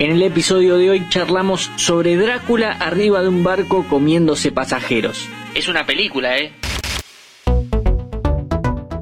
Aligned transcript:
En 0.00 0.12
el 0.12 0.22
episodio 0.22 0.76
de 0.76 0.90
hoy 0.90 1.08
charlamos 1.08 1.72
sobre 1.74 2.16
Drácula 2.16 2.70
arriba 2.70 3.20
de 3.20 3.28
un 3.28 3.42
barco 3.42 3.84
comiéndose 3.90 4.52
pasajeros. 4.52 5.28
Es 5.56 5.66
una 5.66 5.86
película, 5.86 6.38
¿eh? 6.38 6.52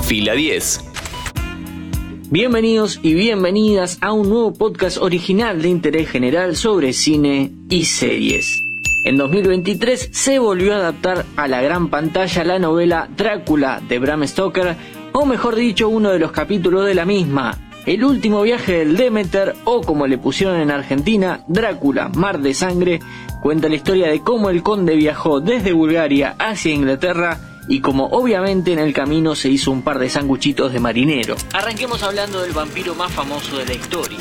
Fila 0.00 0.32
10. 0.32 0.84
Bienvenidos 2.30 3.00
y 3.02 3.12
bienvenidas 3.12 3.98
a 4.00 4.12
un 4.12 4.30
nuevo 4.30 4.54
podcast 4.54 4.96
original 4.96 5.60
de 5.60 5.68
interés 5.68 6.08
general 6.08 6.56
sobre 6.56 6.94
cine 6.94 7.52
y 7.68 7.84
series. 7.84 8.62
En 9.04 9.18
2023 9.18 10.08
se 10.10 10.38
volvió 10.38 10.72
a 10.72 10.78
adaptar 10.78 11.26
a 11.36 11.48
la 11.48 11.60
gran 11.60 11.90
pantalla 11.90 12.44
la 12.44 12.58
novela 12.58 13.10
Drácula 13.14 13.82
de 13.86 13.98
Bram 13.98 14.26
Stoker, 14.26 14.74
o 15.12 15.26
mejor 15.26 15.54
dicho, 15.54 15.90
uno 15.90 16.08
de 16.08 16.18
los 16.18 16.32
capítulos 16.32 16.86
de 16.86 16.94
la 16.94 17.04
misma, 17.04 17.67
el 17.88 18.04
último 18.04 18.42
viaje 18.42 18.80
del 18.80 18.98
Demeter, 18.98 19.56
o 19.64 19.80
como 19.80 20.06
le 20.06 20.18
pusieron 20.18 20.60
en 20.60 20.70
Argentina, 20.70 21.40
Drácula, 21.46 22.10
Mar 22.10 22.38
de 22.38 22.52
Sangre, 22.52 23.00
cuenta 23.40 23.70
la 23.70 23.76
historia 23.76 24.08
de 24.08 24.20
cómo 24.20 24.50
el 24.50 24.62
conde 24.62 24.94
viajó 24.94 25.40
desde 25.40 25.72
Bulgaria 25.72 26.36
hacia 26.38 26.74
Inglaterra 26.74 27.38
y 27.66 27.80
como 27.80 28.08
obviamente 28.08 28.74
en 28.74 28.78
el 28.78 28.92
camino 28.92 29.34
se 29.34 29.48
hizo 29.48 29.70
un 29.70 29.80
par 29.80 29.98
de 29.98 30.10
sanguchitos 30.10 30.70
de 30.70 30.80
marinero. 30.80 31.34
Arranquemos 31.54 32.02
hablando 32.02 32.42
del 32.42 32.52
vampiro 32.52 32.94
más 32.94 33.10
famoso 33.10 33.56
de 33.56 33.64
la 33.64 33.72
historia. 33.72 34.18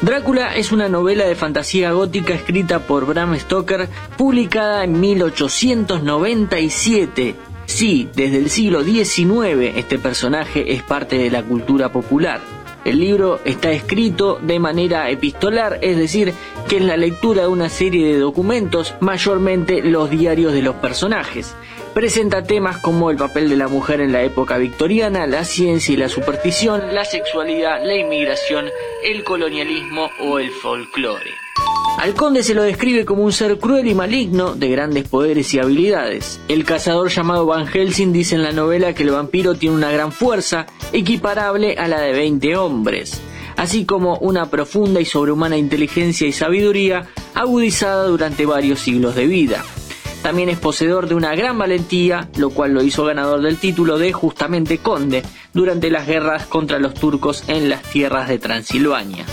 Drácula 0.00 0.56
es 0.56 0.72
una 0.72 0.88
novela 0.88 1.26
de 1.26 1.36
fantasía 1.36 1.92
gótica 1.92 2.34
escrita 2.34 2.80
por 2.80 3.06
Bram 3.06 3.38
Stoker, 3.38 3.88
publicada 4.16 4.82
en 4.82 4.98
1897 4.98 7.36
Sí, 7.68 8.08
desde 8.14 8.38
el 8.38 8.50
siglo 8.50 8.82
XIX 8.82 9.76
este 9.76 9.98
personaje 9.98 10.72
es 10.72 10.82
parte 10.82 11.18
de 11.18 11.30
la 11.30 11.42
cultura 11.42 11.92
popular. 11.92 12.40
El 12.84 12.98
libro 12.98 13.40
está 13.44 13.70
escrito 13.70 14.38
de 14.40 14.58
manera 14.58 15.10
epistolar, 15.10 15.78
es 15.82 15.96
decir, 15.98 16.32
que 16.66 16.78
es 16.78 16.82
la 16.82 16.96
lectura 16.96 17.42
de 17.42 17.48
una 17.48 17.68
serie 17.68 18.06
de 18.06 18.18
documentos, 18.18 18.94
mayormente 19.00 19.82
los 19.82 20.08
diarios 20.08 20.54
de 20.54 20.62
los 20.62 20.76
personajes. 20.76 21.54
Presenta 21.92 22.42
temas 22.42 22.78
como 22.78 23.10
el 23.10 23.18
papel 23.18 23.50
de 23.50 23.56
la 23.56 23.68
mujer 23.68 24.00
en 24.00 24.12
la 24.12 24.22
época 24.22 24.56
victoriana, 24.56 25.26
la 25.26 25.44
ciencia 25.44 25.92
y 25.92 25.98
la 25.98 26.08
superstición, 26.08 26.94
la 26.94 27.04
sexualidad, 27.04 27.84
la 27.84 27.94
inmigración, 27.94 28.70
el 29.04 29.22
colonialismo 29.24 30.10
o 30.20 30.38
el 30.38 30.50
folclore. 30.50 31.30
Al 31.98 32.14
conde 32.14 32.44
se 32.44 32.54
lo 32.54 32.62
describe 32.62 33.04
como 33.04 33.24
un 33.24 33.32
ser 33.32 33.58
cruel 33.58 33.88
y 33.88 33.94
maligno, 33.94 34.54
de 34.54 34.68
grandes 34.68 35.08
poderes 35.08 35.52
y 35.52 35.58
habilidades. 35.58 36.38
El 36.46 36.64
cazador 36.64 37.08
llamado 37.08 37.44
Van 37.44 37.66
Helsing 37.66 38.12
dice 38.12 38.36
en 38.36 38.44
la 38.44 38.52
novela 38.52 38.94
que 38.94 39.02
el 39.02 39.10
vampiro 39.10 39.56
tiene 39.56 39.74
una 39.74 39.90
gran 39.90 40.12
fuerza, 40.12 40.66
equiparable 40.92 41.74
a 41.76 41.88
la 41.88 42.00
de 42.00 42.12
20 42.12 42.56
hombres, 42.56 43.20
así 43.56 43.84
como 43.84 44.16
una 44.18 44.48
profunda 44.48 45.00
y 45.00 45.06
sobrehumana 45.06 45.56
inteligencia 45.56 46.28
y 46.28 46.32
sabiduría 46.32 47.08
agudizada 47.34 48.04
durante 48.04 48.46
varios 48.46 48.78
siglos 48.78 49.16
de 49.16 49.26
vida. 49.26 49.64
También 50.22 50.50
es 50.50 50.58
poseedor 50.58 51.08
de 51.08 51.16
una 51.16 51.34
gran 51.34 51.58
valentía, 51.58 52.28
lo 52.36 52.50
cual 52.50 52.74
lo 52.74 52.84
hizo 52.84 53.06
ganador 53.06 53.42
del 53.42 53.56
título 53.56 53.98
de 53.98 54.12
justamente 54.12 54.78
conde 54.78 55.24
durante 55.52 55.90
las 55.90 56.06
guerras 56.06 56.46
contra 56.46 56.78
los 56.78 56.94
turcos 56.94 57.42
en 57.48 57.68
las 57.68 57.82
tierras 57.82 58.28
de 58.28 58.38
Transilvania 58.38 59.26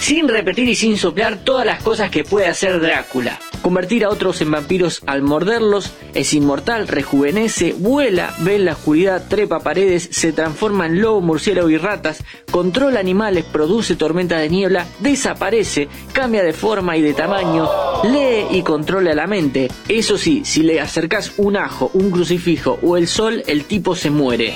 sin 0.00 0.28
repetir 0.28 0.68
y 0.68 0.74
sin 0.74 0.96
soplar 0.96 1.44
todas 1.44 1.66
las 1.66 1.82
cosas 1.82 2.10
que 2.10 2.24
puede 2.24 2.46
hacer 2.46 2.80
Drácula. 2.80 3.38
Convertir 3.62 4.04
a 4.04 4.08
otros 4.08 4.40
en 4.40 4.50
vampiros 4.50 5.02
al 5.06 5.20
morderlos, 5.20 5.92
es 6.14 6.32
inmortal, 6.32 6.88
rejuvenece, 6.88 7.74
vuela, 7.76 8.34
ve 8.38 8.56
en 8.56 8.64
la 8.64 8.72
oscuridad, 8.72 9.28
trepa 9.28 9.60
paredes, 9.60 10.08
se 10.10 10.32
transforma 10.32 10.86
en 10.86 11.02
lobo, 11.02 11.20
murciélago 11.20 11.68
y 11.68 11.76
ratas, 11.76 12.24
controla 12.50 13.00
animales, 13.00 13.44
produce 13.44 13.96
tormenta 13.96 14.38
de 14.38 14.48
niebla, 14.48 14.86
desaparece, 15.00 15.88
cambia 16.14 16.42
de 16.42 16.54
forma 16.54 16.96
y 16.96 17.02
de 17.02 17.12
tamaño, 17.12 17.68
lee 18.04 18.46
y 18.56 18.62
controla 18.62 19.14
la 19.14 19.26
mente. 19.26 19.68
Eso 19.88 20.16
sí, 20.16 20.40
si 20.46 20.62
le 20.62 20.80
acercas 20.80 21.34
un 21.36 21.58
ajo, 21.58 21.90
un 21.92 22.10
crucifijo 22.10 22.78
o 22.82 22.96
el 22.96 23.06
sol, 23.06 23.42
el 23.46 23.64
tipo 23.64 23.94
se 23.94 24.08
muere. 24.08 24.54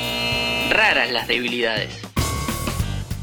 Raras 0.70 1.12
las 1.12 1.28
debilidades. 1.28 2.03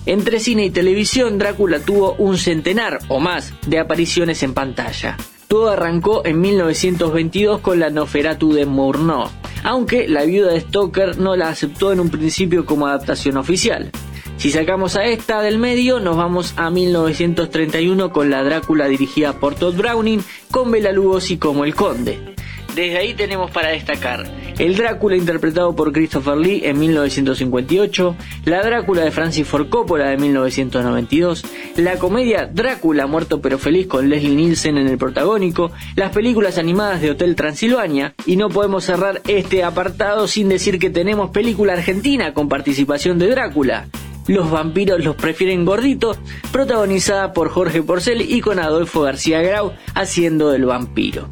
Entre 0.05 0.39
cine 0.39 0.65
y 0.65 0.71
televisión, 0.71 1.37
Drácula 1.37 1.79
tuvo 1.79 2.13
un 2.13 2.37
centenar 2.37 2.99
o 3.07 3.19
más 3.19 3.53
de 3.67 3.77
apariciones 3.77 4.41
en 4.41 4.55
pantalla. 4.55 5.15
Todo 5.47 5.69
arrancó 5.69 6.25
en 6.25 6.41
1922 6.41 7.59
con 7.59 7.79
la 7.79 7.91
Noferatu 7.91 8.51
de 8.53 8.65
Murnau, 8.65 9.29
aunque 9.63 10.07
la 10.07 10.23
viuda 10.23 10.53
de 10.53 10.61
Stoker 10.61 11.17
no 11.19 11.35
la 11.35 11.49
aceptó 11.49 11.91
en 11.91 11.99
un 11.99 12.09
principio 12.09 12.65
como 12.65 12.87
adaptación 12.87 13.37
oficial. 13.37 13.91
Si 14.37 14.49
sacamos 14.49 14.95
a 14.95 15.05
esta 15.05 15.41
del 15.43 15.59
medio, 15.59 15.99
nos 15.99 16.17
vamos 16.17 16.55
a 16.57 16.71
1931 16.71 18.11
con 18.11 18.31
la 18.31 18.43
Drácula 18.43 18.87
dirigida 18.87 19.33
por 19.33 19.53
Todd 19.53 19.75
Browning, 19.75 20.23
con 20.49 20.71
Bela 20.71 20.91
Lugosi 20.91 21.37
como 21.37 21.63
el 21.63 21.75
conde. 21.75 22.33
Desde 22.73 22.97
ahí 22.97 23.13
tenemos 23.13 23.51
para 23.51 23.69
destacar 23.69 24.25
el 24.59 24.75
Drácula 24.75 25.15
interpretado 25.15 25.75
por 25.75 25.91
Christopher 25.91 26.37
Lee 26.37 26.61
en 26.63 26.79
1958, 26.79 28.15
la 28.45 28.61
Drácula 28.61 29.03
de 29.03 29.11
Francis 29.11 29.47
Ford 29.47 29.69
Coppola 29.69 30.09
de 30.09 30.17
1992, 30.17 31.43
la 31.77 31.97
comedia 31.97 32.49
Drácula 32.51 33.07
muerto 33.07 33.41
pero 33.41 33.57
feliz 33.57 33.87
con 33.87 34.09
Leslie 34.09 34.35
Nielsen 34.35 34.77
en 34.77 34.87
el 34.87 34.97
protagónico, 34.97 35.71
las 35.95 36.11
películas 36.11 36.57
animadas 36.57 37.01
de 37.01 37.11
Hotel 37.11 37.35
Transilvania 37.35 38.13
y 38.25 38.35
no 38.35 38.49
podemos 38.49 38.85
cerrar 38.85 39.21
este 39.27 39.63
apartado 39.63 40.27
sin 40.27 40.49
decir 40.49 40.79
que 40.79 40.89
tenemos 40.89 41.31
película 41.31 41.73
argentina 41.73 42.33
con 42.33 42.49
participación 42.49 43.19
de 43.19 43.29
Drácula. 43.29 43.87
Los 44.27 44.51
vampiros 44.51 45.03
los 45.03 45.15
prefieren 45.15 45.65
gorditos, 45.65 46.17
protagonizada 46.51 47.33
por 47.33 47.49
Jorge 47.49 47.81
Porcel 47.81 48.21
y 48.21 48.41
con 48.41 48.59
Adolfo 48.59 49.01
García 49.01 49.41
Grau 49.41 49.73
haciendo 49.95 50.51
del 50.51 50.65
vampiro. 50.65 51.27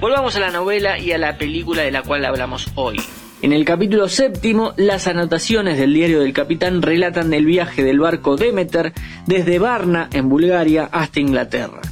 Volvamos 0.00 0.34
a 0.34 0.40
la 0.40 0.50
novela 0.50 0.98
y 0.98 1.12
a 1.12 1.18
la 1.18 1.36
película 1.36 1.82
de 1.82 1.90
la 1.90 2.00
cual 2.00 2.24
hablamos 2.24 2.68
hoy. 2.74 2.98
En 3.42 3.52
el 3.52 3.66
capítulo 3.66 4.08
séptimo, 4.08 4.72
las 4.78 5.06
anotaciones 5.06 5.76
del 5.76 5.92
diario 5.92 6.20
del 6.20 6.32
capitán 6.32 6.80
relatan 6.80 7.34
el 7.34 7.44
viaje 7.44 7.84
del 7.84 8.00
barco 8.00 8.36
Demeter 8.36 8.94
desde 9.26 9.58
Varna, 9.58 10.08
en 10.10 10.30
Bulgaria, 10.30 10.88
hasta 10.90 11.20
Inglaterra. 11.20 11.82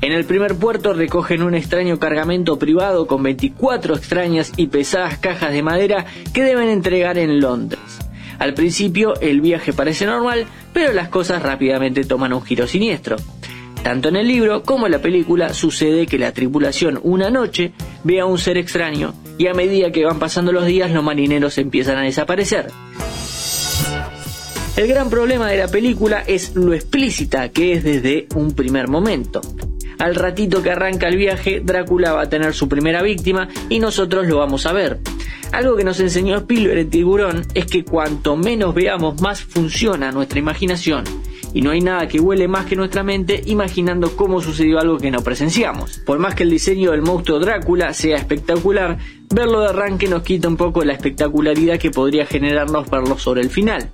En 0.00 0.12
el 0.12 0.26
primer 0.26 0.54
puerto 0.54 0.92
recogen 0.92 1.42
un 1.42 1.56
extraño 1.56 1.98
cargamento 1.98 2.56
privado 2.56 3.08
con 3.08 3.24
24 3.24 3.96
extrañas 3.96 4.52
y 4.56 4.68
pesadas 4.68 5.18
cajas 5.18 5.52
de 5.52 5.64
madera 5.64 6.06
que 6.32 6.44
deben 6.44 6.68
entregar 6.68 7.18
en 7.18 7.40
Londres. 7.40 7.80
Al 8.38 8.54
principio 8.54 9.14
el 9.20 9.40
viaje 9.40 9.72
parece 9.72 10.06
normal, 10.06 10.46
pero 10.72 10.92
las 10.92 11.08
cosas 11.08 11.42
rápidamente 11.42 12.04
toman 12.04 12.32
un 12.32 12.42
giro 12.42 12.68
siniestro. 12.68 13.16
Tanto 13.82 14.10
en 14.10 14.16
el 14.16 14.28
libro 14.28 14.62
como 14.62 14.86
en 14.86 14.92
la 14.92 15.00
película 15.00 15.54
sucede 15.54 16.06
que 16.06 16.18
la 16.18 16.32
tripulación 16.32 17.00
una 17.02 17.30
noche 17.30 17.72
ve 18.04 18.20
a 18.20 18.26
un 18.26 18.38
ser 18.38 18.58
extraño 18.58 19.14
y 19.38 19.46
a 19.46 19.54
medida 19.54 19.90
que 19.90 20.04
van 20.04 20.18
pasando 20.18 20.52
los 20.52 20.66
días 20.66 20.90
los 20.90 21.02
marineros 21.02 21.56
empiezan 21.56 21.96
a 21.96 22.02
desaparecer. 22.02 22.66
El 24.76 24.86
gran 24.86 25.10
problema 25.10 25.48
de 25.48 25.58
la 25.58 25.68
película 25.68 26.22
es 26.26 26.54
lo 26.54 26.74
explícita 26.74 27.48
que 27.48 27.72
es 27.72 27.84
desde 27.84 28.28
un 28.34 28.52
primer 28.52 28.88
momento. 28.88 29.40
Al 29.98 30.14
ratito 30.14 30.62
que 30.62 30.70
arranca 30.70 31.08
el 31.08 31.16
viaje, 31.16 31.60
Drácula 31.60 32.12
va 32.12 32.22
a 32.22 32.28
tener 32.30 32.54
su 32.54 32.68
primera 32.68 33.02
víctima 33.02 33.48
y 33.68 33.80
nosotros 33.80 34.26
lo 34.26 34.38
vamos 34.38 34.66
a 34.66 34.72
ver. 34.72 34.98
Algo 35.52 35.76
que 35.76 35.84
nos 35.84 36.00
enseñó 36.00 36.36
Spielberg 36.38 36.78
en 36.78 36.90
Tiburón 36.90 37.42
es 37.54 37.66
que 37.66 37.84
cuanto 37.84 38.36
menos 38.36 38.74
veamos, 38.74 39.20
más 39.20 39.42
funciona 39.42 40.12
nuestra 40.12 40.38
imaginación 40.38 41.04
y 41.52 41.62
no 41.62 41.70
hay 41.70 41.80
nada 41.80 42.08
que 42.08 42.20
huele 42.20 42.48
más 42.48 42.66
que 42.66 42.76
nuestra 42.76 43.02
mente 43.02 43.42
imaginando 43.46 44.16
cómo 44.16 44.40
sucedió 44.40 44.78
algo 44.78 44.98
que 44.98 45.10
no 45.10 45.22
presenciamos. 45.22 45.98
Por 46.04 46.18
más 46.18 46.34
que 46.34 46.44
el 46.44 46.50
diseño 46.50 46.92
del 46.92 47.02
monstruo 47.02 47.38
Drácula 47.38 47.92
sea 47.92 48.16
espectacular, 48.16 48.98
verlo 49.32 49.60
de 49.60 49.68
arranque 49.68 50.08
nos 50.08 50.22
quita 50.22 50.48
un 50.48 50.56
poco 50.56 50.84
la 50.84 50.92
espectacularidad 50.92 51.78
que 51.78 51.90
podría 51.90 52.26
generarnos 52.26 52.88
verlo 52.90 53.18
sobre 53.18 53.42
el 53.42 53.50
final. 53.50 53.90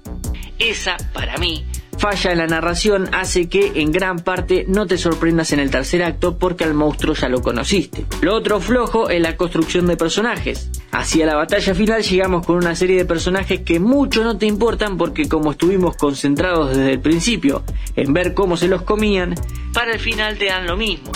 Esa, 0.59 0.97
para 1.13 1.37
mí, 1.37 1.65
falla 1.99 2.33
en 2.33 2.39
la 2.39 2.47
narración 2.47 3.09
hace 3.13 3.49
que 3.49 3.73
en 3.77 3.93
gran 3.93 4.19
parte 4.21 4.65
no 4.69 4.87
te 4.87 4.99
sorprendas 4.99 5.53
en 5.53 5.61
el 5.61 5.71
tercer 5.71 6.03
acto 6.03 6.39
porque 6.39 6.65
al 6.65 6.75
monstruo 6.75 7.15
ya 7.15 7.29
lo 7.29 7.43
conociste. 7.43 8.07
Lo 8.23 8.35
otro 8.35 8.61
flojo 8.61 9.11
es 9.11 9.21
la 9.21 9.37
construcción 9.37 9.87
de 9.87 9.97
personajes. 9.97 10.71
Hacia 10.97 11.27
la 11.27 11.37
batalla 11.37 11.75
final 11.75 12.03
llegamos 12.03 12.47
con 12.47 12.57
una 12.57 12.75
serie 12.75 12.97
de 12.97 13.05
personajes 13.05 13.61
que 13.61 13.79
mucho 13.79 14.25
no 14.25 14.39
te 14.39 14.47
importan 14.47 14.97
porque 14.97 15.29
como 15.29 15.51
estuvimos 15.51 15.95
concentrados 15.95 16.71
desde 16.75 16.93
el 16.93 17.01
principio 17.01 17.63
en 17.97 18.15
ver 18.15 18.33
cómo 18.33 18.57
se 18.57 18.67
los 18.67 18.81
comían, 18.81 19.35
para 19.75 19.93
el 19.93 20.01
final 20.01 20.39
te 20.39 20.47
dan 20.47 20.67
lo 20.67 20.79
mismo. 20.79 21.13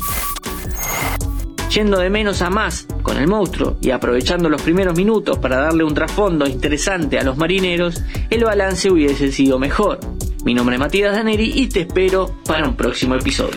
Yendo 1.72 1.98
de 1.98 2.10
menos 2.10 2.42
a 2.42 2.50
más 2.50 2.86
con 3.02 3.16
el 3.16 3.26
monstruo 3.26 3.78
y 3.80 3.90
aprovechando 3.90 4.50
los 4.50 4.60
primeros 4.60 4.94
minutos 4.98 5.38
para 5.38 5.56
darle 5.56 5.82
un 5.82 5.94
trasfondo 5.94 6.46
interesante 6.46 7.18
a 7.18 7.24
los 7.24 7.38
marineros, 7.38 8.02
el 8.28 8.44
balance 8.44 8.90
hubiese 8.90 9.32
sido 9.32 9.58
mejor. 9.58 9.98
Mi 10.44 10.52
nombre 10.52 10.76
es 10.76 10.80
Matías 10.80 11.16
Daneri 11.16 11.52
y 11.54 11.68
te 11.70 11.80
espero 11.80 12.36
para 12.44 12.68
un 12.68 12.76
próximo 12.76 13.14
episodio. 13.14 13.56